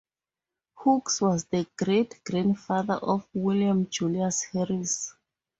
Hooks 0.77 1.21
was 1.21 1.45
the 1.45 1.67
great-grandfather 1.77 2.95
of 2.95 3.27
William 3.35 3.87
Julius 3.87 4.43
Harris. 4.45 5.13